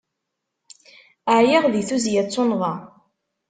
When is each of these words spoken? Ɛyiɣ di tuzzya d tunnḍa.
Ɛyiɣ 1.37 1.63
di 1.73 1.81
tuzzya 1.87 2.23
d 2.25 2.29
tunnḍa. 2.33 2.73